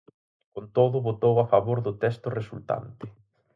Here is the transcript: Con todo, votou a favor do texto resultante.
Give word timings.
Con 0.53 0.65
todo, 0.75 1.05
votou 1.09 1.33
a 1.39 1.45
favor 1.53 1.77
do 1.85 1.93
texto 2.03 2.27
resultante. 2.39 3.05